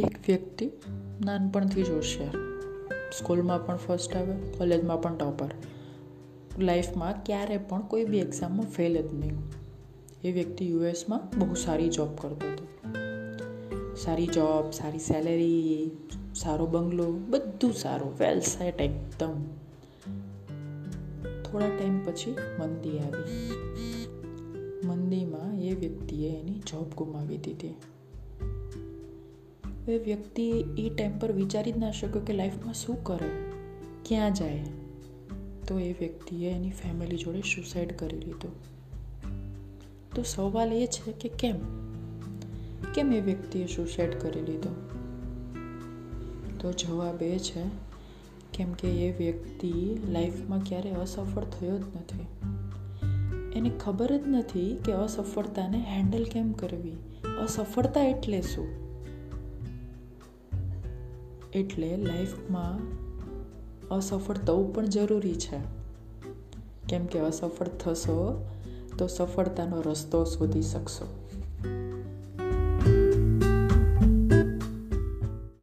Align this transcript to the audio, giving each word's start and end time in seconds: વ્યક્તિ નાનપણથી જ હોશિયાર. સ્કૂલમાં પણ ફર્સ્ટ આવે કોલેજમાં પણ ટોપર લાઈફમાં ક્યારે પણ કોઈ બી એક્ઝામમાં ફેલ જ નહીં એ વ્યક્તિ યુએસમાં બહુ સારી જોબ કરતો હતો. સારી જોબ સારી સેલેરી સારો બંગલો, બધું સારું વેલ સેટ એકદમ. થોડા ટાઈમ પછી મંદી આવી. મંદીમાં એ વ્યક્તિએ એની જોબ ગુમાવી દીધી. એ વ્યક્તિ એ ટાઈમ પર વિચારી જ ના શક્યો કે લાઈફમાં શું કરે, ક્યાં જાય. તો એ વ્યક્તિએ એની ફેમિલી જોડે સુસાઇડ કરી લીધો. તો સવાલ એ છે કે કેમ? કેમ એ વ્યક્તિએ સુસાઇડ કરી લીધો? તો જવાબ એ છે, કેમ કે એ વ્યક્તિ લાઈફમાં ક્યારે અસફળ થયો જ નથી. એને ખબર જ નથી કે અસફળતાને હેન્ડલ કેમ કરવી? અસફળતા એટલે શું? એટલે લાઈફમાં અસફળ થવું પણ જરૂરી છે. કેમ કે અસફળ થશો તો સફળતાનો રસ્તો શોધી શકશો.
વ્યક્તિ 0.00 0.70
નાનપણથી 1.24 1.82
જ 1.82 1.90
હોશિયાર. 1.90 2.30
સ્કૂલમાં 3.18 3.66
પણ 3.66 3.76
ફર્સ્ટ 3.76 4.16
આવે 4.16 4.32
કોલેજમાં 4.58 5.02
પણ 5.02 5.16
ટોપર 5.16 5.50
લાઈફમાં 6.58 7.24
ક્યારે 7.24 7.58
પણ 7.58 7.80
કોઈ 7.80 8.04
બી 8.04 8.18
એક્ઝામમાં 8.18 8.66
ફેલ 8.66 9.08
જ 9.08 9.14
નહીં 9.14 9.38
એ 10.24 10.32
વ્યક્તિ 10.32 10.68
યુએસમાં 10.68 11.38
બહુ 11.38 11.54
સારી 11.54 11.88
જોબ 11.88 12.08
કરતો 12.16 12.52
હતો. 12.52 12.66
સારી 13.96 14.26
જોબ 14.26 14.70
સારી 14.70 14.98
સેલેરી 14.98 15.90
સારો 16.34 16.66
બંગલો, 16.66 17.12
બધું 17.12 17.72
સારું 17.72 18.14
વેલ 18.18 18.40
સેટ 18.40 18.80
એકદમ. 18.80 19.44
થોડા 21.42 21.68
ટાઈમ 21.68 22.04
પછી 22.04 22.36
મંદી 22.58 22.98
આવી. 22.98 23.52
મંદીમાં 24.84 25.60
એ 25.60 25.74
વ્યક્તિએ 25.74 26.40
એની 26.40 26.52
જોબ 26.52 26.92
ગુમાવી 26.96 27.36
દીધી. 27.38 27.74
એ 29.88 29.98
વ્યક્તિ 29.98 30.50
એ 30.78 30.90
ટાઈમ 30.90 31.18
પર 31.18 31.32
વિચારી 31.32 31.72
જ 31.72 31.78
ના 31.78 31.90
શક્યો 31.90 32.22
કે 32.22 32.32
લાઈફમાં 32.32 32.74
શું 32.74 33.04
કરે, 33.04 33.30
ક્યાં 34.04 34.34
જાય. 34.34 34.64
તો 35.68 35.78
એ 35.78 35.92
વ્યક્તિએ 35.92 36.50
એની 36.50 36.70
ફેમિલી 36.70 37.16
જોડે 37.16 37.40
સુસાઇડ 37.40 37.92
કરી 37.92 38.18
લીધો. 38.18 38.48
તો 40.14 40.22
સવાલ 40.22 40.72
એ 40.72 40.86
છે 40.86 41.12
કે 41.12 41.28
કેમ? 41.28 41.58
કેમ 42.94 43.12
એ 43.12 43.20
વ્યક્તિએ 43.20 43.66
સુસાઇડ 43.66 44.14
કરી 44.14 44.40
લીધો? 44.40 44.88
તો 46.60 46.72
જવાબ 46.72 47.22
એ 47.22 47.38
છે, 47.38 47.62
કેમ 48.52 48.72
કે 48.72 48.88
એ 48.88 49.18
વ્યક્તિ 49.18 49.98
લાઈફમાં 50.08 50.64
ક્યારે 50.64 50.90
અસફળ 50.90 51.44
થયો 51.44 51.78
જ 51.78 51.82
નથી. 51.82 52.26
એને 53.56 53.70
ખબર 53.80 54.16
જ 54.16 54.20
નથી 54.26 54.78
કે 54.84 54.92
અસફળતાને 54.92 55.78
હેન્ડલ 55.78 56.24
કેમ 56.24 56.52
કરવી? 56.52 56.92
અસફળતા 57.42 58.04
એટલે 58.04 58.40
શું? 58.40 58.81
એટલે 61.52 61.96
લાઈફમાં 61.96 62.78
અસફળ 63.88 64.36
થવું 64.36 64.74
પણ 64.74 64.86
જરૂરી 64.86 65.34
છે. 65.34 65.58
કેમ 66.88 67.06
કે 67.06 67.18
અસફળ 67.18 67.68
થશો 67.68 68.48
તો 68.98 69.06
સફળતાનો 69.06 69.80
રસ્તો 69.80 70.24
શોધી 70.24 70.62
શકશો. 70.62 71.21